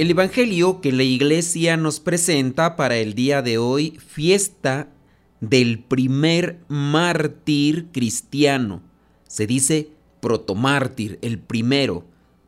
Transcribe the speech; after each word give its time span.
El 0.00 0.10
Evangelio 0.10 0.80
que 0.80 0.92
la 0.92 1.02
iglesia 1.02 1.76
nos 1.76 2.00
presenta 2.00 2.74
para 2.74 2.96
el 2.96 3.12
día 3.12 3.42
de 3.42 3.58
hoy, 3.58 3.98
fiesta 3.98 4.88
del 5.42 5.78
primer 5.78 6.58
mártir 6.68 7.88
cristiano. 7.92 8.80
Se 9.28 9.46
dice 9.46 9.90
protomártir, 10.22 11.18
el 11.20 11.38
primero. 11.38 12.06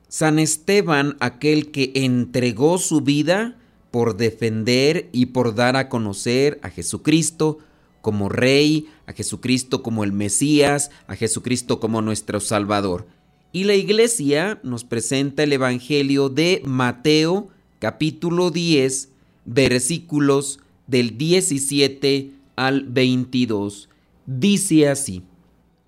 San 0.09 0.38
Esteban, 0.38 1.19
aquel 1.20 1.70
que 1.70 1.93
entregó 1.95 2.79
su 2.79 3.02
vida 3.02 3.59
por 3.91 4.16
defender 4.16 5.10
y 5.12 5.27
por 5.27 5.55
dar 5.55 5.77
a 5.77 5.91
conocer 5.91 6.59
a 6.62 6.71
Jesucristo 6.71 7.59
como 8.01 8.30
Rey, 8.30 8.88
a 9.05 9.12
Jesucristo 9.12 9.82
como 9.82 10.05
el 10.05 10.12
Mesías, 10.12 10.91
a 11.07 11.16
Jesucristo 11.16 11.80
como 11.80 12.01
nuestro 12.01 12.41
Salvador. 12.41 13.07
Y 13.55 13.65
la 13.65 13.74
iglesia 13.74 14.59
nos 14.62 14.83
presenta 14.83 15.42
el 15.42 15.52
Evangelio 15.52 16.30
de 16.30 16.62
Mateo 16.65 17.48
capítulo 17.80 18.51
10 18.51 19.10
versículos 19.45 20.60
del 20.87 21.19
17 21.19 22.30
al 22.57 22.84
22. 22.84 23.90
Dice 24.24 24.88
así, 24.88 25.23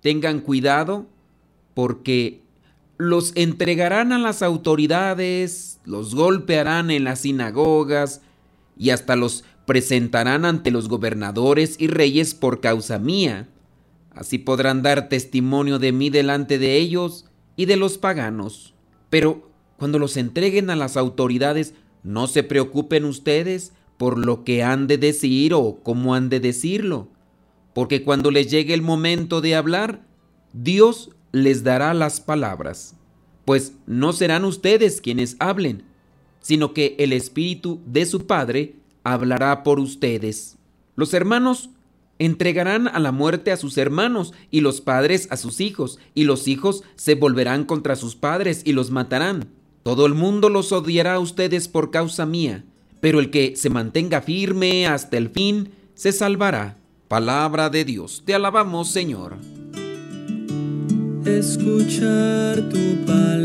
tengan 0.01 0.41
cuidado 0.41 1.07
porque 1.73 2.41
los 2.97 3.31
entregarán 3.35 4.13
a 4.13 4.19
las 4.19 4.43
autoridades, 4.43 5.79
los 5.85 6.13
golpearán 6.13 6.91
en 6.91 7.03
las 7.03 7.21
sinagogas 7.21 8.21
y 8.77 8.91
hasta 8.91 9.15
los 9.15 9.43
presentarán 9.65 10.45
ante 10.45 10.69
los 10.69 10.87
gobernadores 10.87 11.77
y 11.79 11.87
reyes 11.87 12.35
por 12.35 12.61
causa 12.61 12.99
mía. 12.99 13.49
Así 14.13 14.37
podrán 14.37 14.83
dar 14.83 15.09
testimonio 15.09 15.79
de 15.79 15.91
mí 15.91 16.11
delante 16.11 16.59
de 16.59 16.77
ellos 16.77 17.25
y 17.55 17.65
de 17.65 17.77
los 17.77 17.97
paganos. 17.97 18.73
Pero 19.09 19.49
cuando 19.77 19.99
los 19.99 20.17
entreguen 20.17 20.69
a 20.69 20.75
las 20.75 20.97
autoridades, 20.97 21.73
no 22.03 22.27
se 22.27 22.43
preocupen 22.43 23.05
ustedes 23.05 23.73
por 23.97 24.17
lo 24.17 24.43
que 24.43 24.63
han 24.63 24.87
de 24.87 24.97
decir 24.97 25.53
o 25.53 25.79
cómo 25.83 26.15
han 26.15 26.29
de 26.29 26.39
decirlo, 26.39 27.09
porque 27.73 28.03
cuando 28.03 28.31
les 28.31 28.49
llegue 28.49 28.73
el 28.73 28.81
momento 28.81 29.41
de 29.41 29.55
hablar, 29.55 30.05
Dios 30.53 31.11
les 31.31 31.63
dará 31.63 31.93
las 31.93 32.21
palabras, 32.21 32.95
pues 33.45 33.73
no 33.85 34.13
serán 34.13 34.45
ustedes 34.45 35.01
quienes 35.01 35.35
hablen, 35.39 35.83
sino 36.39 36.73
que 36.73 36.95
el 36.99 37.13
Espíritu 37.13 37.81
de 37.85 38.05
su 38.05 38.27
Padre 38.27 38.75
hablará 39.03 39.63
por 39.63 39.79
ustedes. 39.79 40.57
Los 40.95 41.13
hermanos 41.13 41.69
Entregarán 42.17 42.87
a 42.87 42.99
la 42.99 43.11
muerte 43.11 43.51
a 43.51 43.57
sus 43.57 43.77
hermanos 43.77 44.33
y 44.49 44.61
los 44.61 44.81
padres 44.81 45.27
a 45.31 45.37
sus 45.37 45.59
hijos, 45.59 45.99
y 46.13 46.23
los 46.23 46.47
hijos 46.47 46.83
se 46.95 47.15
volverán 47.15 47.65
contra 47.65 47.95
sus 47.95 48.15
padres 48.15 48.61
y 48.65 48.73
los 48.73 48.91
matarán. 48.91 49.49
Todo 49.83 50.05
el 50.05 50.13
mundo 50.13 50.49
los 50.49 50.71
odiará 50.71 51.15
a 51.15 51.19
ustedes 51.19 51.67
por 51.67 51.91
causa 51.91 52.25
mía, 52.25 52.63
pero 53.01 53.19
el 53.19 53.29
que 53.29 53.55
se 53.55 53.69
mantenga 53.69 54.21
firme 54.21 54.87
hasta 54.87 55.17
el 55.17 55.29
fin 55.29 55.71
se 55.93 56.11
salvará. 56.11 56.77
Palabra 57.07 57.69
de 57.69 57.85
Dios, 57.85 58.23
te 58.25 58.33
alabamos 58.33 58.89
Señor. 58.89 59.37
Escuchar 61.25 62.69
tu 62.69 63.05
palabra 63.05 63.44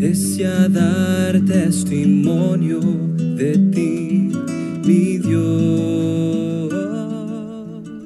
Es 0.00 0.36
ya 0.36 0.68
dar 0.68 1.40
testimonio 1.46 2.80
de 2.80 3.58
ti, 3.72 4.32
mi 4.84 5.18
Dios. 5.18 5.72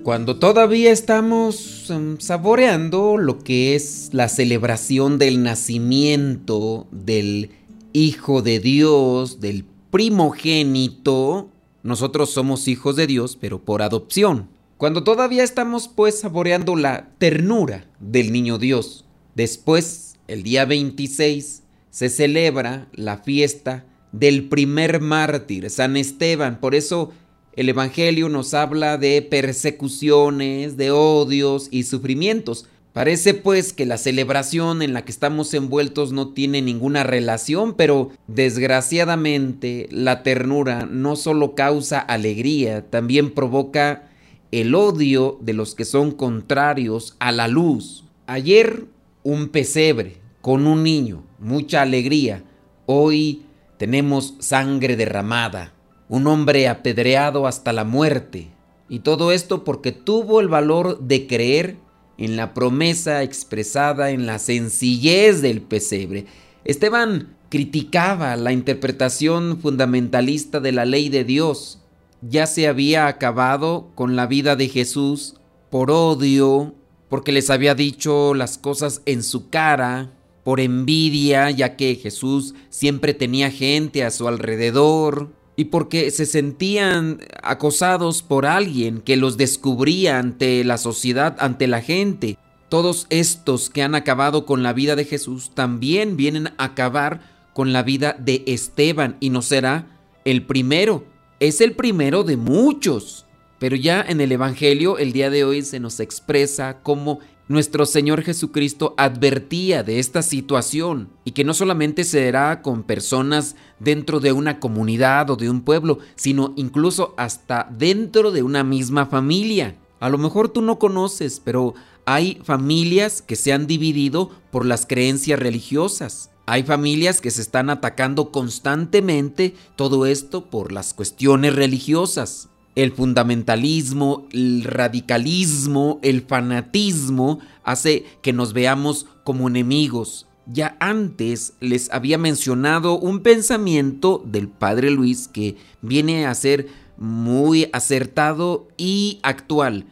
Cuando 0.02 0.36
todavía 0.36 0.92
estamos 0.92 1.90
um, 1.90 2.18
saboreando 2.20 3.16
lo 3.16 3.38
que 3.38 3.74
es 3.74 4.10
la 4.12 4.28
celebración 4.28 5.18
del 5.18 5.42
nacimiento 5.42 6.86
del 6.92 7.50
Hijo 7.92 8.42
de 8.42 8.60
Dios, 8.60 9.40
del 9.40 9.64
primogénito, 9.90 11.48
nosotros 11.82 12.30
somos 12.30 12.68
hijos 12.68 12.96
de 12.96 13.06
Dios, 13.06 13.38
pero 13.40 13.64
por 13.64 13.80
adopción. 13.80 14.48
Cuando 14.76 15.02
todavía 15.02 15.42
estamos 15.42 15.88
pues 15.88 16.20
saboreando 16.20 16.76
la 16.76 17.08
ternura 17.18 17.86
del 17.98 18.30
niño 18.30 18.58
Dios. 18.58 19.05
Después, 19.36 20.16
el 20.28 20.42
día 20.42 20.64
26, 20.64 21.62
se 21.90 22.08
celebra 22.08 22.88
la 22.94 23.18
fiesta 23.18 23.84
del 24.10 24.48
primer 24.48 25.02
mártir, 25.02 25.68
San 25.68 25.98
Esteban. 25.98 26.58
Por 26.58 26.74
eso 26.74 27.12
el 27.52 27.68
Evangelio 27.68 28.30
nos 28.30 28.54
habla 28.54 28.96
de 28.96 29.20
persecuciones, 29.20 30.78
de 30.78 30.90
odios 30.90 31.68
y 31.70 31.82
sufrimientos. 31.82 32.64
Parece 32.94 33.34
pues 33.34 33.74
que 33.74 33.84
la 33.84 33.98
celebración 33.98 34.80
en 34.80 34.94
la 34.94 35.04
que 35.04 35.12
estamos 35.12 35.52
envueltos 35.52 36.12
no 36.12 36.32
tiene 36.32 36.62
ninguna 36.62 37.04
relación, 37.04 37.74
pero 37.74 38.12
desgraciadamente 38.28 39.86
la 39.90 40.22
ternura 40.22 40.88
no 40.90 41.14
solo 41.14 41.54
causa 41.54 41.98
alegría, 41.98 42.86
también 42.88 43.34
provoca 43.34 44.08
el 44.50 44.74
odio 44.74 45.36
de 45.42 45.52
los 45.52 45.74
que 45.74 45.84
son 45.84 46.12
contrarios 46.12 47.16
a 47.18 47.32
la 47.32 47.48
luz. 47.48 48.04
Ayer 48.26 48.95
un 49.26 49.48
pesebre 49.48 50.18
con 50.40 50.68
un 50.68 50.84
niño, 50.84 51.24
mucha 51.40 51.82
alegría. 51.82 52.44
Hoy 52.86 53.42
tenemos 53.76 54.34
sangre 54.38 54.94
derramada, 54.94 55.72
un 56.08 56.28
hombre 56.28 56.68
apedreado 56.68 57.48
hasta 57.48 57.72
la 57.72 57.82
muerte. 57.82 58.52
Y 58.88 59.00
todo 59.00 59.32
esto 59.32 59.64
porque 59.64 59.90
tuvo 59.90 60.40
el 60.40 60.46
valor 60.46 61.00
de 61.00 61.26
creer 61.26 61.76
en 62.18 62.36
la 62.36 62.54
promesa 62.54 63.24
expresada 63.24 64.10
en 64.10 64.26
la 64.26 64.38
sencillez 64.38 65.42
del 65.42 65.60
pesebre. 65.60 66.26
Esteban 66.64 67.34
criticaba 67.48 68.36
la 68.36 68.52
interpretación 68.52 69.58
fundamentalista 69.58 70.60
de 70.60 70.70
la 70.70 70.84
ley 70.84 71.08
de 71.08 71.24
Dios 71.24 71.80
ya 72.22 72.46
se 72.46 72.68
había 72.68 73.08
acabado 73.08 73.90
con 73.96 74.14
la 74.14 74.28
vida 74.28 74.54
de 74.54 74.68
Jesús 74.68 75.34
por 75.68 75.90
odio, 75.90 76.75
porque 77.08 77.32
les 77.32 77.50
había 77.50 77.74
dicho 77.74 78.34
las 78.34 78.58
cosas 78.58 79.02
en 79.06 79.22
su 79.22 79.48
cara, 79.48 80.12
por 80.44 80.60
envidia, 80.60 81.50
ya 81.50 81.76
que 81.76 81.96
Jesús 81.96 82.54
siempre 82.68 83.14
tenía 83.14 83.50
gente 83.50 84.04
a 84.04 84.10
su 84.10 84.28
alrededor, 84.28 85.32
y 85.56 85.66
porque 85.66 86.10
se 86.10 86.26
sentían 86.26 87.20
acosados 87.42 88.22
por 88.22 88.46
alguien 88.46 89.00
que 89.00 89.16
los 89.16 89.36
descubría 89.36 90.18
ante 90.18 90.62
la 90.64 90.78
sociedad, 90.78 91.36
ante 91.40 91.66
la 91.66 91.80
gente. 91.80 92.38
Todos 92.68 93.06
estos 93.10 93.70
que 93.70 93.82
han 93.82 93.94
acabado 93.94 94.44
con 94.44 94.62
la 94.62 94.72
vida 94.72 94.96
de 94.96 95.04
Jesús 95.04 95.52
también 95.54 96.16
vienen 96.16 96.48
a 96.58 96.64
acabar 96.64 97.22
con 97.54 97.72
la 97.72 97.82
vida 97.82 98.14
de 98.18 98.42
Esteban 98.46 99.16
y 99.18 99.30
no 99.30 99.40
será 99.40 99.86
el 100.24 100.44
primero 100.44 101.04
es 101.40 101.60
el 101.60 101.72
primero 101.72 102.24
de 102.24 102.36
muchos. 102.36 103.25
Pero 103.58 103.76
ya 103.76 104.04
en 104.06 104.20
el 104.20 104.32
Evangelio 104.32 104.98
el 104.98 105.12
día 105.12 105.30
de 105.30 105.44
hoy 105.44 105.62
se 105.62 105.80
nos 105.80 106.00
expresa 106.00 106.78
cómo 106.82 107.20
nuestro 107.48 107.86
Señor 107.86 108.22
Jesucristo 108.22 108.94
advertía 108.98 109.82
de 109.82 109.98
esta 109.98 110.22
situación 110.22 111.08
y 111.24 111.30
que 111.30 111.44
no 111.44 111.54
solamente 111.54 112.04
se 112.04 112.24
dará 112.24 112.60
con 112.60 112.82
personas 112.82 113.56
dentro 113.78 114.20
de 114.20 114.32
una 114.32 114.58
comunidad 114.58 115.30
o 115.30 115.36
de 115.36 115.48
un 115.48 115.62
pueblo, 115.62 116.00
sino 116.16 116.52
incluso 116.56 117.14
hasta 117.16 117.68
dentro 117.70 118.30
de 118.30 118.42
una 118.42 118.64
misma 118.64 119.06
familia. 119.06 119.76
A 120.00 120.08
lo 120.08 120.18
mejor 120.18 120.48
tú 120.48 120.60
no 120.60 120.78
conoces, 120.78 121.40
pero 121.42 121.74
hay 122.04 122.40
familias 122.44 123.22
que 123.22 123.36
se 123.36 123.52
han 123.52 123.66
dividido 123.66 124.30
por 124.50 124.66
las 124.66 124.84
creencias 124.84 125.38
religiosas. 125.38 126.30
Hay 126.46 126.62
familias 126.62 127.20
que 127.20 127.30
se 127.30 127.42
están 127.42 127.70
atacando 127.70 128.30
constantemente, 128.30 129.54
todo 129.76 130.06
esto 130.06 130.46
por 130.50 130.72
las 130.72 130.94
cuestiones 130.94 131.54
religiosas. 131.54 132.48
El 132.76 132.92
fundamentalismo, 132.92 134.28
el 134.32 134.62
radicalismo, 134.62 135.98
el 136.02 136.20
fanatismo 136.20 137.40
hace 137.64 138.04
que 138.20 138.34
nos 138.34 138.52
veamos 138.52 139.06
como 139.24 139.48
enemigos. 139.48 140.26
Ya 140.46 140.76
antes 140.78 141.54
les 141.58 141.90
había 141.90 142.18
mencionado 142.18 142.98
un 142.98 143.20
pensamiento 143.20 144.22
del 144.26 144.48
padre 144.48 144.90
Luis 144.90 145.26
que 145.26 145.56
viene 145.80 146.26
a 146.26 146.34
ser 146.34 146.68
muy 146.98 147.68
acertado 147.72 148.68
y 148.76 149.20
actual. 149.22 149.86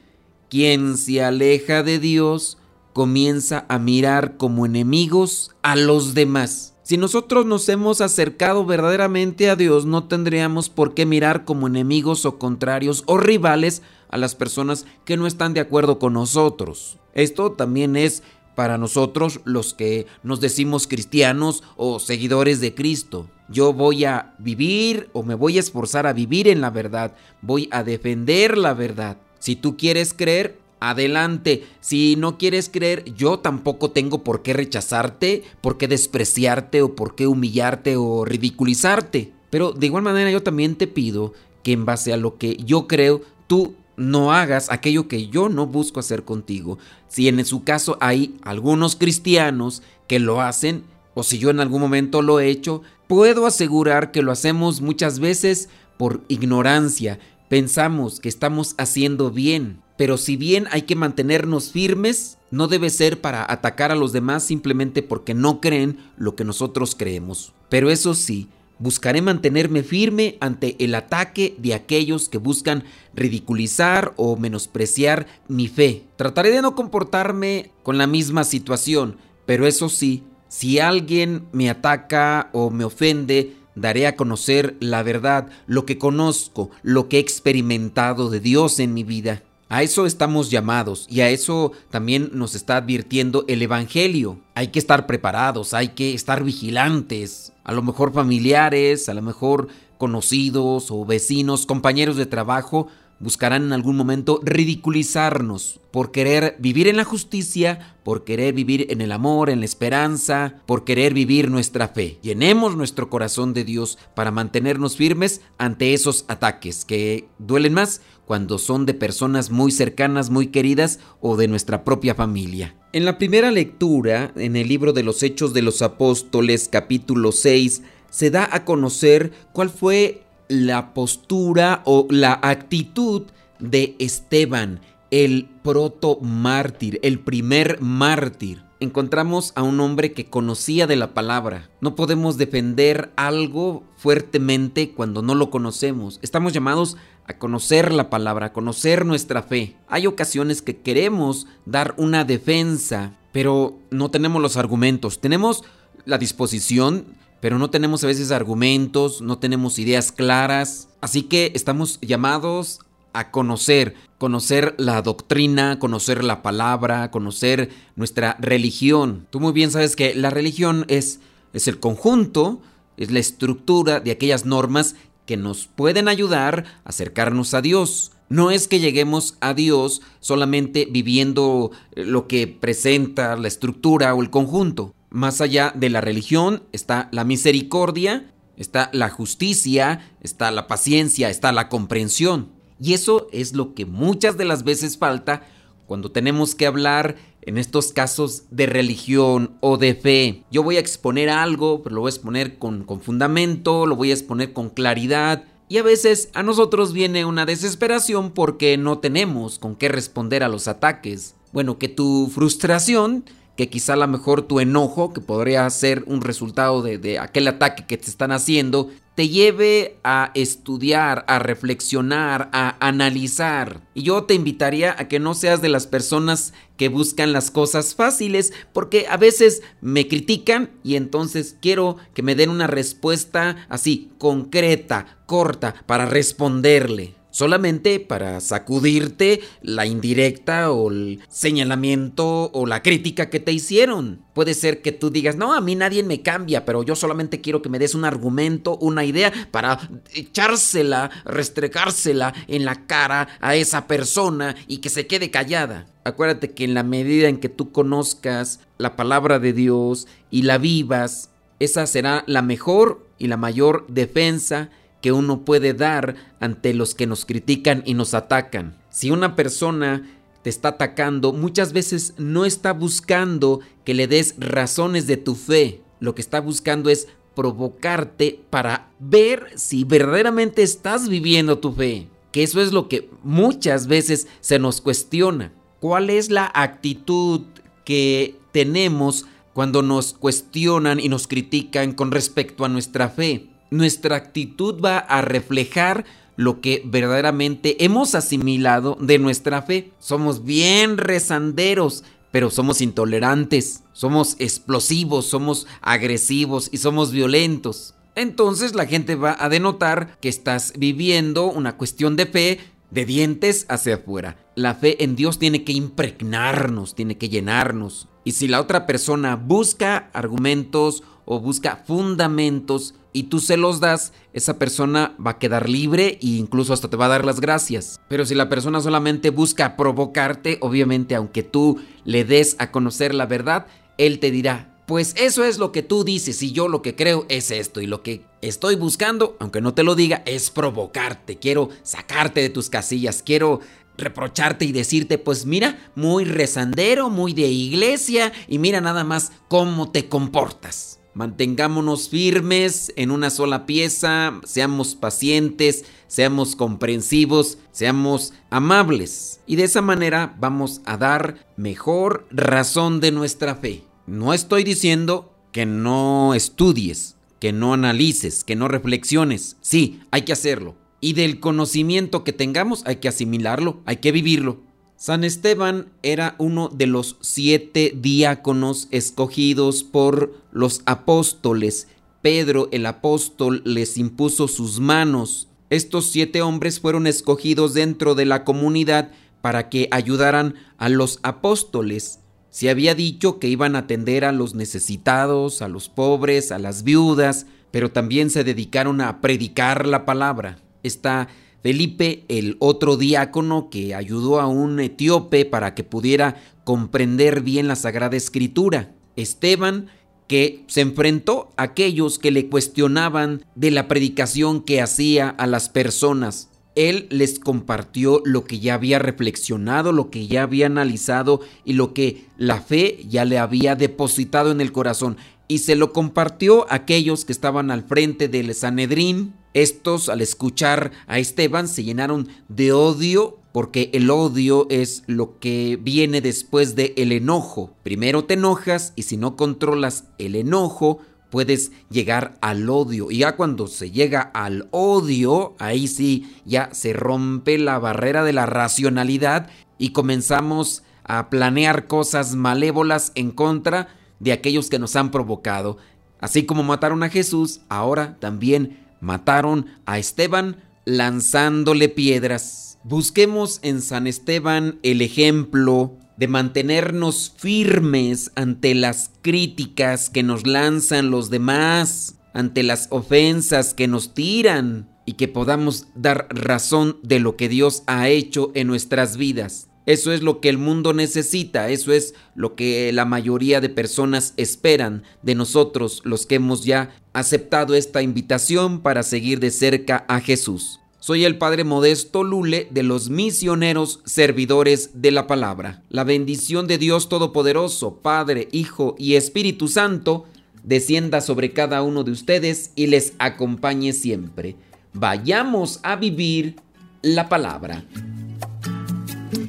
Quien 0.51 0.99
se 0.99 1.25
aleja 1.25 1.83
de 1.83 1.99
Dios 1.99 2.59
comienza 2.93 3.65
a 3.69 3.79
mirar 3.79 4.37
como 4.37 4.67
enemigos 4.67 5.53
a 5.63 5.75
los 5.75 6.13
demás. 6.13 6.74
Si 6.85 6.99
nosotros 6.99 7.47
nos 7.47 7.67
hemos 7.71 8.03
acercado 8.03 8.67
verdaderamente 8.67 9.49
a 9.49 9.57
Dios, 9.57 9.87
no 9.87 10.05
tendríamos 10.05 10.69
por 10.69 10.93
qué 10.93 11.07
mirar 11.07 11.47
como 11.47 11.67
enemigos 11.67 12.27
o 12.27 12.39
contrarios 12.39 13.05
o 13.07 13.17
rivales 13.17 13.81
a 14.11 14.19
las 14.19 14.35
personas 14.35 14.85
que 15.07 15.17
no 15.17 15.27
están 15.27 15.55
de 15.55 15.61
acuerdo 15.61 15.99
con 15.99 16.13
nosotros. 16.13 16.99
Esto 17.15 17.53
también 17.53 17.97
es 17.97 18.23
para 18.55 18.77
nosotros 18.77 19.41
los 19.45 19.73
que 19.73 20.07
nos 20.23 20.43
decimos 20.43 20.87
cristianos 20.87 21.63
o 21.79 22.01
seguidores 22.01 22.61
de 22.61 22.75
Cristo. 22.75 23.29
Yo 23.49 23.73
voy 23.73 24.05
a 24.05 24.35
vivir 24.39 25.09
o 25.15 25.23
me 25.23 25.35
voy 25.35 25.57
a 25.57 25.61
esforzar 25.61 26.07
a 26.07 26.13
vivir 26.13 26.49
en 26.49 26.61
la 26.61 26.69
verdad, 26.69 27.15
voy 27.41 27.67
a 27.71 27.83
defender 27.83 28.59
la 28.59 28.75
verdad. 28.75 29.17
Si 29.39 29.57
tú 29.57 29.79
quieres 29.79 30.13
creer, 30.13 30.59
adelante. 30.91 31.65
Si 31.81 32.17
no 32.17 32.39
quieres 32.39 32.69
creer, 32.69 33.05
yo 33.15 33.39
tampoco 33.39 33.91
tengo 33.91 34.25
por 34.25 34.43
qué 34.43 34.53
rechazarte, 34.53 35.45
por 35.61 35.79
qué 35.79 35.89
despreciarte 35.89 36.83
o 36.83 36.95
por 36.95 37.15
qué 37.15 37.27
humillarte 37.27 37.97
o 37.97 38.25
ridiculizarte. 38.25 39.33
Pero 39.51 39.73
de 39.73 39.87
igual 39.87 40.03
manera 40.03 40.31
yo 40.31 40.43
también 40.43 40.77
te 40.77 40.87
pido 40.87 41.33
que 41.63 41.73
en 41.73 41.85
base 41.85 42.13
a 42.13 42.17
lo 42.17 42.39
que 42.39 42.57
yo 42.57 42.87
creo, 42.87 43.23
tú 43.47 43.75
no 43.97 44.33
hagas 44.33 44.71
aquello 44.71 45.09
que 45.09 45.29
yo 45.29 45.49
no 45.49 45.67
busco 45.67 46.01
hacer 46.01 46.25
contigo. 46.25 46.79
Si 47.09 47.29
en 47.29 47.45
su 47.45 47.65
caso 47.65 47.97
hay 48.01 48.37
algunos 48.43 48.97
cristianos 48.97 49.83
que 50.09 50.19
lo 50.19 50.41
hacen, 50.41 50.85
o 51.15 51.23
si 51.23 51.39
yo 51.39 51.51
en 51.51 51.61
algún 51.61 51.81
momento 51.81 52.23
lo 52.23 52.41
he 52.41 52.49
hecho, 52.49 52.83
puedo 53.07 53.47
asegurar 53.47 54.11
que 54.11 54.23
lo 54.23 54.33
hacemos 54.33 54.81
muchas 54.81 55.19
veces 55.19 55.69
por 55.97 56.23
ignorancia. 56.29 57.19
Pensamos 57.49 58.21
que 58.21 58.29
estamos 58.29 58.75
haciendo 58.79 59.31
bien, 59.31 59.81
pero 59.97 60.17
si 60.17 60.37
bien 60.37 60.67
hay 60.71 60.83
que 60.83 60.97
mantenernos 60.97 61.71
firmes, 61.71 62.39
no 62.51 62.69
debe 62.69 62.91
ser 62.91 63.21
para 63.21 63.51
atacar 63.51 63.93
a 63.93 63.97
los 63.97 64.13
demás 64.13 64.45
simplemente 64.45 65.03
porque 65.03 65.35
no 65.35 65.61
creen 65.61 65.99
lo 66.17 66.35
que 66.35 66.45
nosotros 66.45 66.95
creemos. 66.97 67.53
Pero 67.69 67.91
eso 67.91 68.15
sí, 68.15 68.49
buscaré 68.79 69.23
mantenerme 69.23 69.83
firme 69.83 70.37
ante 70.41 70.77
el 70.85 70.95
ataque 70.95 71.55
de 71.59 71.75
aquellos 71.75 72.29
que 72.29 72.39
buscan 72.39 72.85
ridiculizar 73.15 74.15
o 74.17 74.37
menospreciar 74.37 75.27
mi 75.49 75.69
fe. 75.69 76.05
Trataré 76.17 76.51
de 76.51 76.63
no 76.63 76.75
comportarme 76.75 77.71
con 77.83 77.99
la 77.99 78.07
misma 78.07 78.45
situación, 78.45 79.17
pero 79.47 79.67
eso 79.67 79.89
sí, 79.89 80.25
si 80.49 80.79
alguien 80.81 81.47
me 81.53 81.71
ataca 81.71 82.51
o 82.53 82.71
me 82.71 82.85
ofende, 82.85 83.57
daré 83.75 84.07
a 84.07 84.17
conocer 84.17 84.77
la 84.81 85.03
verdad, 85.03 85.49
lo 85.67 85.87
que 85.87 85.99
conozco, 85.99 86.71
lo 86.83 87.09
que 87.09 87.19
he 87.19 87.21
experimentado 87.21 88.31
de 88.31 88.41
Dios 88.41 88.79
en 88.79 88.95
mi 88.95 89.05
vida. 89.05 89.43
A 89.75 89.83
eso 89.83 90.07
estamos 90.07 90.53
llamados 90.53 91.05
y 91.11 91.23
a 91.23 91.31
eso 91.31 91.73
también 91.91 92.31
nos 92.33 92.55
está 92.55 92.77
advirtiendo 92.77 93.45
el 93.49 93.61
Evangelio. 93.61 94.39
Hay 94.55 94.69
que 94.69 94.79
estar 94.79 95.05
preparados, 95.05 95.75
hay 95.75 95.89
que 95.89 96.15
estar 96.15 96.45
vigilantes. 96.45 97.53
A 97.65 97.73
lo 97.73 97.83
mejor 97.83 98.13
familiares, 98.13 99.09
a 99.09 99.15
lo 99.15 99.23
mejor 99.23 99.67
conocidos 99.99 100.93
o 100.93 101.05
vecinos, 101.05 101.67
compañeros 101.67 102.15
de 102.15 102.27
trabajo, 102.27 102.87
buscarán 103.21 103.65
en 103.65 103.73
algún 103.73 103.97
momento 103.97 104.41
ridiculizarnos 104.43 105.81
por 105.91 106.11
querer 106.11 106.57
vivir 106.59 106.89
en 106.89 106.97
la 106.97 107.05
justicia, 107.05 107.97
por 108.03 108.25
querer 108.25 108.53
vivir 108.53 108.89
en 108.91 109.01
el 109.01 109.13
amor, 109.13 109.49
en 109.49 109.61
la 109.61 109.65
esperanza, 109.65 110.63
por 110.67 110.85
querer 110.85 111.15
vivir 111.15 111.51
nuestra 111.51 111.89
fe. 111.89 112.19
Llenemos 112.23 112.77
nuestro 112.77 113.09
corazón 113.09 113.55
de 113.55 113.65
Dios 113.65 113.99
para 114.15 114.31
mantenernos 114.31 114.97
firmes 114.97 115.41
ante 115.57 115.95
esos 115.95 116.25
ataques 116.29 116.85
que 116.85 117.29
duelen 117.39 117.75
más 117.75 118.01
cuando 118.27 118.59
son 118.59 118.87
de 118.87 118.95
personas 118.95 119.51
muy 119.51 119.71
cercanas, 119.71 120.31
muy 120.31 120.49
queridas 120.49 120.99
o 121.21 121.37
de 121.37 121.49
nuestra 121.49 121.85
propia 121.85 122.15
familia. 122.15 122.75
En 122.93 123.05
la 123.05 123.19
primera 123.19 123.51
lectura, 123.51 124.33
en 124.37 124.57
el 124.57 124.69
libro 124.69 124.93
de 124.93 125.03
los 125.03 125.23
Hechos 125.23 125.55
de 125.55 125.63
los 125.63 125.83
Apóstoles 125.83 126.69
capítulo 126.71 127.33
6, 127.33 127.83
se 128.11 128.31
da 128.31 128.49
a 128.51 128.65
conocer 128.65 129.33
cuál 129.53 129.71
fue 129.71 130.24
la 130.49 130.95
postura 130.95 131.83
o 131.85 132.07
la 132.11 132.39
actitud 132.43 133.25
de 133.59 133.97
Esteban, 133.99 134.81
el 135.11 135.49
proto 135.63 136.19
mártir, 136.21 136.99
el 137.03 137.21
primer 137.21 137.81
mártir. 137.81 138.65
Encontramos 138.81 139.53
a 139.55 139.63
un 139.63 139.81
hombre 139.81 140.13
que 140.13 140.27
conocía 140.27 140.87
de 140.87 140.97
la 140.97 141.15
palabra. 141.15 141.71
No 141.81 141.95
podemos 141.95 142.37
defender 142.37 143.13
algo 143.17 143.85
fuertemente 143.97 144.91
cuando 144.91 145.23
no 145.23 145.35
lo 145.35 145.51
conocemos. 145.51 146.19
Estamos 146.23 146.53
llamados 146.53 146.97
a 147.27 147.39
conocer 147.39 147.93
la 147.93 148.11
palabra, 148.11 148.47
a 148.47 148.53
conocer 148.53 149.07
nuestra 149.07 149.43
fe. 149.43 149.77
Hay 149.89 150.07
ocasiones 150.07 150.61
que 150.61 150.77
queremos 150.77 151.47
dar 151.65 151.95
una 151.97 152.25
defensa, 152.25 153.17
pero 153.33 153.79
no 153.91 154.11
tenemos 154.11 154.43
los 154.43 154.57
argumentos. 154.57 155.21
Tenemos 155.21 155.65
la 156.05 156.19
disposición, 156.19 157.05
pero 157.41 157.59
no 157.59 157.71
tenemos 157.71 158.03
a 158.05 158.07
veces 158.07 158.31
argumentos, 158.31 159.21
no 159.21 159.39
tenemos 159.39 159.79
ideas 159.79 160.13
claras. 160.13 160.89
Así 161.01 161.23
que 161.23 161.53
estamos 161.55 161.99
llamados 162.01 162.81
a 163.13 163.31
conocer, 163.31 163.95
conocer 164.19 164.75
la 164.79 165.03
doctrina, 165.03 165.79
conocer 165.79 166.25
la 166.25 166.43
palabra, 166.43 167.11
conocer 167.11 167.71
nuestra 167.97 168.37
religión. 168.41 169.27
Tú 169.31 169.41
muy 169.41 169.53
bien 169.53 169.71
sabes 169.71 169.97
que 169.97 170.15
la 170.15 170.31
religión 170.31 170.85
es, 170.89 171.21
es 171.53 171.69
el 171.69 171.79
conjunto, 171.81 172.61
es 172.97 173.11
la 173.11 173.21
estructura 173.21 174.01
de 174.01 174.11
aquellas 174.11 174.45
normas 174.45 174.97
que 175.27 175.37
nos 175.37 175.67
pueden 175.67 176.09
ayudar 176.09 176.65
a 176.85 176.91
acercarnos 176.91 177.55
a 177.55 177.63
Dios. 177.63 178.13
No 178.29 178.51
es 178.51 178.69
que 178.69 178.81
lleguemos 178.81 179.37
a 179.41 179.55
Dios 179.55 180.03
solamente 180.21 180.89
viviendo 180.91 181.71
lo 181.95 182.27
que 182.27 182.47
presenta 182.47 183.37
la 183.37 183.49
estructura 183.49 184.15
o 184.15 184.23
el 184.23 184.31
conjunto. 184.31 184.95
Más 185.15 185.41
allá 185.41 185.73
de 185.77 185.91
la 185.91 186.01
religión 186.01 186.65
está 186.73 187.09
la 187.13 187.23
misericordia, 187.23 188.35
está 188.57 188.91
la 188.93 189.11
justicia, 189.11 190.13
está 190.21 190.51
la 190.51 190.67
paciencia, 190.67 191.31
está 191.31 191.53
la 191.53 191.69
comprensión. 191.69 192.49
Y 192.81 192.95
eso 192.95 193.29
es 193.31 193.53
lo 193.53 193.75
que 193.75 193.87
muchas 193.87 194.37
de 194.37 194.45
las 194.45 194.65
veces 194.65 194.99
falta 194.99 195.47
cuando 195.87 196.11
tenemos 196.11 196.57
que 196.57 196.67
hablar 196.67 197.15
en 197.43 197.59
estos 197.59 197.93
casos 197.93 198.47
de 198.51 198.67
religión 198.67 199.57
o 199.61 199.77
de 199.77 199.95
fe. 199.95 200.43
Yo 200.51 200.65
voy 200.65 200.79
a 200.79 200.81
exponer 200.81 201.31
algo, 201.31 201.85
pero 201.85 201.95
lo 201.95 202.01
voy 202.01 202.09
a 202.09 202.15
exponer 202.17 202.59
con, 202.59 202.83
con 202.83 203.01
fundamento, 203.01 203.87
lo 203.87 203.95
voy 203.95 204.11
a 204.11 204.15
exponer 204.15 204.53
con 204.53 204.69
claridad. 204.69 205.45
Y 205.69 205.79
a 205.79 205.85
veces 205.85 206.29
a 206.35 206.43
nosotros 206.43 206.93
viene 206.93 207.25
una 207.25 207.47
desesperación 207.47 208.33
porque 208.33 208.77
no 208.79 208.99
tenemos 208.99 209.61
con 209.61 209.77
qué 209.77 209.89
responder 209.89 210.43
a 210.43 210.49
los 210.49 210.67
ataques. 210.67 211.37
Bueno, 211.53 211.79
que 211.79 211.89
tu 211.89 212.29
frustración 212.35 213.25
que 213.57 213.69
quizá 213.69 213.95
a 213.95 213.97
lo 213.97 214.09
mejor 214.09 214.43
tu 214.43 214.61
enojo, 214.61 215.13
que 215.13 215.21
podría 215.21 215.69
ser 215.71 216.05
un 216.07 216.21
resultado 216.21 216.83
de, 216.83 216.99
de, 216.99 217.19
aquel 217.19 217.49
ataque 217.49 217.87
que 217.87 217.97
te 217.97 218.11
están 218.11 218.33
haciendo, 218.33 218.91
te 219.15 219.29
lleve 219.29 219.97
a 220.03 220.33
estudiar, 220.35 221.25
a 221.29 221.39
reflexionar, 221.39 222.51
a 222.53 222.77
analizar. 222.85 223.81
Y 223.95 224.03
yo 224.03 224.25
te 224.25 224.35
invitaría 224.35 224.97
a 224.99 225.07
que 225.07 225.21
no 225.21 225.35
seas 225.35 225.63
de 225.63 225.69
las 225.69 225.87
personas 225.87 226.53
que 226.77 226.89
buscan 226.89 227.33
las 227.33 227.53
cosas 227.53 227.95
fáciles, 227.95 228.53
porque 228.73 229.07
a 229.09 229.17
veces 229.17 229.63
me 229.81 230.09
critican 230.09 230.71
y 230.83 230.97
entonces 230.97 231.57
quiero 231.61 231.97
que 232.13 232.23
me 232.23 232.35
den 232.35 232.51
una 232.51 232.67
respuesta 232.67 233.67
así, 233.69 234.11
concreta, 234.19 235.19
corta, 235.27 235.75
para 235.87 236.07
responderle 236.07 237.15
solamente 237.35 237.99
para 237.99 238.41
sacudirte 238.41 239.41
la 239.61 239.87
indirecta 239.87 240.71
o 240.71 240.89
el 240.89 241.21
señalamiento 241.29 242.53
o 242.53 242.65
la 242.65 242.81
crítica 242.81 243.29
que 243.29 243.41
te 243.41 243.51
hicieron. 243.51 244.23
Puede 244.35 244.55
ser 244.55 244.83
que 244.83 244.93
tú 244.93 245.11
digas, 245.11 245.35
no, 245.35 245.53
a 245.53 245.61
mí 245.61 245.75
nadie 245.75 246.05
me 246.05 246.23
cambia, 246.23 246.65
pero 246.65 246.85
yo 246.85 246.95
solamente 246.95 247.41
quiero 247.41 247.61
que 247.61 247.69
me 247.69 247.81
des 247.81 247.97
un 247.97 248.05
argumento, 248.05 248.79
una 248.79 249.05
idea 249.05 249.33
para 249.51 249.81
echársela, 250.13 251.11
restregársela 251.25 252.33
en 252.47 252.65
la 252.65 252.87
cara 252.87 253.27
a 253.41 253.57
esa 253.57 253.89
persona 253.89 254.55
y 254.69 254.79
que 254.79 254.89
se 254.89 255.09
quede 255.09 255.33
callada. 255.33 255.87
Acuérdate 256.05 256.53
que 256.53 256.63
en 256.63 256.75
la 256.75 256.85
medida 256.85 257.27
en 257.27 257.39
que 257.39 257.49
tú 257.49 257.73
conozcas 257.73 258.61
la 258.79 258.95
palabra 258.95 259.41
de 259.41 259.53
Dios 259.53 260.07
y 260.31 260.43
la 260.43 260.59
vivas, 260.59 261.31
esa 261.59 261.89
será 261.89 262.23
la 262.29 262.43
mejor 262.43 263.05
y 263.19 263.27
la 263.27 263.37
mayor 263.37 263.87
defensa 263.89 264.71
que 265.05 265.13
uno 265.13 265.45
puede 265.45 265.75
dar 265.75 266.15
ante 266.41 266.73
los 266.73 266.95
que 266.95 267.07
nos 267.07 267.27
critican 267.27 267.83
y 267.85 267.93
nos 267.93 268.15
atacan. 268.15 268.79
Si 268.89 269.11
una 269.11 269.37
persona 269.37 270.11
te 270.41 270.49
está 270.49 270.69
atacando, 270.69 271.35
muchas 271.35 271.75
veces 271.75 272.15
no 272.17 272.47
está 272.47 272.73
buscando 272.73 273.61
que 273.85 273.93
le 273.93 274.07
des 274.07 274.35
razones 274.39 275.07
de 275.07 275.19
tu 275.19 275.35
fe. 275.35 275.83
Lo 276.01 276.15
que 276.15 276.23
está 276.23 276.41
buscando 276.41 276.89
es 276.89 277.07
provocarte 277.37 278.41
para 278.49 278.89
ver 278.99 279.51
si 279.57 279.85
verdaderamente 279.85 280.63
estás 280.63 281.07
viviendo 281.11 281.59
tu 281.59 281.75
fe. 281.75 282.09
Que 282.33 282.43
eso 282.43 282.63
es 282.63 282.73
lo 282.73 282.89
que 282.89 283.11
muchas 283.23 283.89
veces 283.89 284.27
se 284.41 284.59
nos 284.59 284.81
cuestiona. 284.81 285.53
¿Cuál 285.81 286.09
es 286.09 286.31
la 286.31 286.51
actitud 286.55 287.43
que 287.85 288.39
tenemos 288.53 289.27
cuando 289.53 289.83
nos 289.83 290.15
cuestionan 290.15 290.99
y 290.99 291.11
nos 291.11 291.27
critican 291.29 291.93
con 291.93 292.11
respecto 292.11 292.65
a 292.65 292.71
nuestra 292.71 293.11
fe? 293.11 293.51
Nuestra 293.75 294.15
actitud 294.15 294.81
va 294.81 294.99
a 294.99 295.21
reflejar 295.21 296.05
lo 296.37 296.61
que 296.61 296.83
verdaderamente 296.85 297.85
hemos 297.85 298.15
asimilado 298.15 298.97
de 299.01 299.19
nuestra 299.19 299.63
fe. 299.63 299.91
Somos 299.99 300.45
bien 300.45 300.97
rezanderos, 300.97 302.05
pero 302.31 302.51
somos 302.51 302.81
intolerantes, 302.81 303.83
somos 303.93 304.37
explosivos, 304.39 305.27
somos 305.27 305.67
agresivos 305.81 306.69
y 306.71 306.77
somos 306.77 307.11
violentos. 307.11 307.97
Entonces 308.15 308.77
la 308.77 308.87
gente 308.87 309.17
va 309.17 309.37
a 309.37 309.49
denotar 309.49 310.19
que 310.21 310.29
estás 310.29 310.73
viviendo 310.79 311.47
una 311.47 311.77
cuestión 311.77 312.15
de 312.15 312.27
fe 312.27 312.61
de 312.93 313.05
dientes 313.05 313.67
hacia 313.69 313.97
afuera. 313.97 314.37
La 314.55 314.77
fe 314.77 315.03
en 315.03 315.17
Dios 315.17 315.41
tiene 315.41 315.65
que 315.65 315.73
impregnarnos, 315.73 316.95
tiene 316.95 317.19
que 317.19 317.29
llenarnos. 317.29 318.07
Y 318.23 318.33
si 318.33 318.47
la 318.47 318.61
otra 318.61 318.87
persona 318.87 319.35
busca 319.35 320.11
argumentos 320.13 321.03
o 321.25 321.41
busca 321.41 321.77
fundamentos 321.77 322.95
y 323.13 323.25
tú 323.25 323.39
se 323.39 323.57
los 323.57 323.81
das, 323.81 324.13
esa 324.33 324.59
persona 324.59 325.15
va 325.25 325.33
a 325.33 325.39
quedar 325.39 325.69
libre 325.69 326.19
e 326.21 326.27
incluso 326.27 326.73
hasta 326.73 326.91
te 326.91 326.97
va 326.97 327.07
a 327.07 327.11
dar 327.11 327.25
las 327.25 327.41
gracias. 327.41 328.01
Pero 328.09 328.27
si 328.27 328.35
la 328.35 328.49
persona 328.49 328.81
solamente 328.81 329.31
busca 329.31 329.77
provocarte, 329.77 330.59
obviamente 330.61 331.15
aunque 331.15 331.43
tú 331.43 331.81
le 332.05 332.25
des 332.25 332.57
a 332.59 332.73
conocer 332.73 333.15
la 333.15 333.27
verdad, 333.27 333.67
él 333.99 334.19
te 334.19 334.33
dirá, 334.33 334.75
pues 334.87 335.15
eso 335.17 335.45
es 335.45 335.59
lo 335.59 335.73
que 335.73 335.83
tú 335.83 336.05
dices 336.05 336.43
y 336.43 336.53
yo 336.53 336.69
lo 336.69 336.83
que 336.83 336.97
creo 336.97 337.25
es 337.29 337.51
esto 337.51 337.81
y 337.81 337.87
lo 337.87 338.03
que 338.03 338.25
estoy 338.43 338.75
buscando, 338.75 339.37
aunque 339.39 339.61
no 339.61 339.73
te 339.75 339.85
lo 339.85 339.95
diga, 339.95 340.23
es 340.27 340.51
provocarte, 340.51 341.39
quiero 341.39 341.71
sacarte 341.83 342.41
de 342.41 342.51
tus 342.51 342.69
casillas, 342.69 343.23
quiero 343.23 343.61
reprocharte 343.97 344.65
y 344.65 344.73
decirte, 344.73 345.19
pues 345.19 345.47
mira, 345.47 345.79
muy 345.95 346.25
rezandero, 346.25 347.11
muy 347.11 347.33
de 347.33 347.47
iglesia 347.47 348.33
y 348.49 348.59
mira 348.59 348.81
nada 348.81 349.05
más 349.05 349.33
cómo 349.49 349.93
te 349.93 350.09
comportas. 350.09 351.01
Mantengámonos 351.15 352.09
firmes 352.09 352.93
en 352.97 353.13
una 353.13 353.31
sola 353.31 353.67
pieza, 353.67 354.41
seamos 354.45 354.97
pacientes, 354.97 355.85
seamos 356.09 356.57
comprensivos, 356.57 357.59
seamos 357.71 358.33
amables. 358.51 359.41
Y 359.47 359.55
de 359.55 359.65
esa 359.65 359.81
manera 359.81 360.35
vamos 360.41 360.81
a 360.85 360.97
dar 360.97 361.47
mejor 361.57 362.27
razón 362.31 363.01
de 363.01 363.13
nuestra 363.13 363.55
fe. 363.55 363.85
No 364.09 364.35
estoy 364.35 364.65
diciendo 364.65 365.33
que 365.53 365.67
no 365.67 366.35
estudies, 366.35 367.17
que 367.39 367.53
no 367.53 367.75
analices, 367.75 368.43
que 368.43 368.57
no 368.57 368.67
reflexiones. 368.67 369.57
Sí, 369.61 370.01
hay 370.11 370.23
que 370.23 370.33
hacerlo. 370.33 370.75
Y 371.01 371.13
del 371.13 371.39
conocimiento 371.39 372.25
que 372.25 372.33
tengamos 372.33 372.83
hay 372.87 372.97
que 372.97 373.09
asimilarlo, 373.09 373.83
hay 373.87 373.99
que 373.99 374.11
vivirlo. 374.11 374.63
San 374.97 375.25
Esteban 375.25 375.93
era 376.03 376.37
uno 376.39 376.69
de 376.69 376.87
los 376.87 377.17
siete 377.21 377.93
diáconos 377.97 378.89
escogidos 378.91 379.83
por 379.83 380.41
los 380.53 380.83
apóstoles. 380.87 381.89
Pedro 382.23 382.69
el 382.73 382.87
apóstol 382.87 383.61
les 383.65 383.99
impuso 383.99 384.49
sus 384.49 384.81
manos. 384.81 385.49
Estos 385.69 386.11
siete 386.11 386.43
hombres 386.43 386.81
fueron 386.81 387.07
escogidos 387.07 387.75
dentro 387.75 388.15
de 388.15 388.25
la 388.25 388.45
comunidad 388.45 389.11
para 389.41 389.69
que 389.69 389.89
ayudaran 389.91 390.55
a 390.79 390.89
los 390.89 391.19
apóstoles. 391.23 392.21
Se 392.49 392.71
había 392.71 392.95
dicho 392.95 393.41
que 393.41 393.49
iban 393.49 393.75
a 393.75 393.81
atender 393.81 394.25
a 394.25 394.33
los 394.33 394.55
necesitados, 394.55 395.61
a 395.61 395.69
los 395.69 395.89
pobres, 395.89 396.53
a 396.53 396.61
las 396.61 396.85
viudas, 396.85 397.47
pero 397.73 397.91
también 397.91 398.31
se 398.31 398.45
dedicaron 398.45 399.01
a 399.01 399.21
predicar 399.21 399.87
la 399.87 400.05
palabra. 400.05 400.59
Está 400.85 401.29
Felipe, 401.65 402.27
el 402.29 402.59
otro 402.59 402.99
diácono 402.99 403.71
que 403.71 403.95
ayudó 403.95 404.39
a 404.39 404.47
un 404.47 404.81
etíope 404.81 405.47
para 405.47 405.75
que 405.75 405.83
pudiera 405.83 406.37
comprender 406.63 407.41
bien 407.41 407.69
la 407.69 407.75
Sagrada 407.75 408.19
Escritura. 408.19 408.93
Esteban, 409.17 409.87
que 410.29 410.65
se 410.67 410.83
enfrentó 410.83 411.55
a 411.57 411.63
aquellos 411.63 412.19
que 412.19 412.33
le 412.33 412.51
cuestionaban 412.51 413.47
de 413.55 413.71
la 413.71 413.89
predicación 413.89 414.61
que 414.61 414.83
hacía 414.83 415.31
a 415.31 415.47
las 415.47 415.71
personas. 415.71 416.51
Él 416.75 417.07
les 417.09 417.39
compartió 417.39 418.21
lo 418.27 418.45
que 418.45 418.59
ya 418.59 418.75
había 418.75 418.99
reflexionado, 418.99 419.93
lo 419.93 420.11
que 420.11 420.27
ya 420.27 420.43
había 420.43 420.67
analizado 420.67 421.41
y 421.65 421.73
lo 421.73 421.95
que 421.95 422.27
la 422.37 422.61
fe 422.61 423.07
ya 423.09 423.25
le 423.25 423.39
había 423.39 423.75
depositado 423.75 424.51
en 424.51 424.61
el 424.61 424.71
corazón. 424.71 425.17
Y 425.49 425.59
se 425.59 425.77
lo 425.77 425.93
compartió 425.93 426.71
a 426.71 426.77
aquellos 426.77 427.25
que 427.25 427.33
estaban 427.33 427.71
al 427.71 427.85
frente 427.85 428.29
del 428.29 428.55
Sanedrín, 428.55 429.35
estos, 429.53 430.09
al 430.09 430.21
escuchar 430.21 430.91
a 431.07 431.19
Esteban, 431.19 431.69
se 431.69 431.85
llenaron 431.85 432.29
de 432.49 432.73
odio 432.73 433.39
porque 433.53 433.91
el 433.93 434.11
odio 434.11 434.67
es 434.69 435.05
lo 435.07 435.39
que 435.39 435.79
viene 435.81 436.21
después 436.21 436.75
de 436.75 436.93
el 436.97 437.13
enojo. 437.13 437.73
Primero 437.85 438.25
te 438.25 438.35
enojas 438.35 438.93
y 438.97 439.03
si 439.03 439.17
no 439.17 439.37
controlas 439.37 440.07
el 440.19 440.35
enojo, 440.35 440.99
puedes 441.31 441.71
llegar 441.89 442.37
al 442.41 442.69
odio. 442.69 443.13
Y 443.13 443.19
ya 443.19 443.37
cuando 443.37 443.69
se 443.69 443.93
llega 443.93 444.21
al 444.21 444.67
odio, 444.73 445.55
ahí 445.61 445.87
sí 445.87 446.33
ya 446.45 446.71
se 446.73 446.93
rompe 446.93 447.57
la 447.59 447.79
barrera 447.79 448.25
de 448.25 448.33
la 448.33 448.47
racionalidad 448.47 449.49
y 449.79 449.91
comenzamos 449.91 450.83
a 451.05 451.31
planear 451.31 451.87
cosas 451.87 452.35
malévolas 452.35 453.13
en 453.15 453.31
contra 453.31 453.89
de 454.21 454.33
aquellos 454.33 454.71
que 454.71 454.79
nos 454.79 454.97
han 454.97 455.11
provocado. 455.11 455.79
Así 456.21 456.45
como 456.45 456.63
mataron 456.63 457.03
a 457.03 457.11
Jesús, 457.11 457.61
ahora 457.69 458.17
también 458.21 458.85
mataron 459.01 459.67
a 459.87 459.99
Esteban 459.99 460.57
lanzándole 460.85 461.89
piedras. 461.89 462.79
Busquemos 462.85 463.61
en 463.63 463.81
San 463.81 464.07
Esteban 464.07 464.79
el 464.83 465.03
ejemplo 465.03 465.97
de 466.17 466.29
mantenernos 466.29 467.33
firmes 467.37 468.31
ante 468.35 468.75
las 468.75 469.11
críticas 469.23 470.11
que 470.11 470.23
nos 470.23 470.47
lanzan 470.47 471.11
los 471.11 471.31
demás, 471.31 472.17
ante 472.33 472.63
las 472.63 472.89
ofensas 472.91 473.75
que 473.75 473.89
nos 473.89 474.15
tiran 474.15 474.89
y 475.07 475.15
que 475.15 475.29
podamos 475.29 475.89
dar 475.95 476.27
razón 476.31 476.99
de 477.03 477.21
lo 477.21 477.37
que 477.37 477.49
Dios 477.49 477.83
ha 477.87 478.09
hecho 478.09 478.53
en 478.55 478.67
nuestras 478.67 479.17
vidas. 479.17 479.69
Eso 479.87 480.13
es 480.13 480.23
lo 480.23 480.41
que 480.41 480.49
el 480.49 480.57
mundo 480.57 480.95
necesita, 480.95 481.69
eso 481.69 481.93
es 481.93 482.15
lo 482.35 482.55
que 482.55 482.91
la 482.93 483.05
mayoría 483.05 483.61
de 483.61 483.69
personas 483.69 484.33
esperan 484.37 485.03
de 485.23 485.35
nosotros, 485.35 486.01
los 486.05 486.25
que 486.25 486.37
hemos 486.37 486.65
ya 486.65 486.97
aceptado 487.13 487.75
esta 487.75 488.01
invitación 488.01 488.81
para 488.81 489.03
seguir 489.03 489.41
de 489.41 489.51
cerca 489.51 490.05
a 490.09 490.21
Jesús. 490.21 490.81
Soy 491.01 491.27
el 491.27 491.37
Padre 491.37 491.65
Modesto 491.65 492.25
Lule 492.25 492.67
de 492.71 492.83
los 492.83 493.11
misioneros 493.11 494.01
servidores 494.07 495.03
de 495.03 495.11
la 495.11 495.27
palabra. 495.27 495.83
La 495.91 496.03
bendición 496.03 496.67
de 496.67 496.79
Dios 496.79 497.11
Todopoderoso, 497.11 497.97
Padre, 497.97 498.49
Hijo 498.53 498.95
y 498.99 499.17
Espíritu 499.17 499.69
Santo, 499.69 500.25
descienda 500.63 501.21
sobre 501.21 501.53
cada 501.53 501.83
uno 501.83 502.05
de 502.05 502.11
ustedes 502.11 502.71
y 502.75 502.87
les 502.87 503.13
acompañe 503.19 503.93
siempre. 503.93 504.57
Vayamos 504.95 505.81
a 505.83 505.97
vivir 505.97 506.57
la 507.03 507.29
palabra. 507.29 507.85